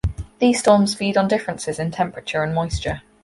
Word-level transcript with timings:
These 0.39 0.57
storms 0.57 0.95
feed 0.95 1.15
on 1.15 1.27
differences 1.27 1.77
in 1.77 1.91
temperature 1.91 2.41
and 2.41 2.55
moisture. 2.55 3.03